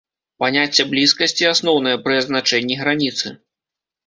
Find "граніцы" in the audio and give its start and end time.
2.81-3.27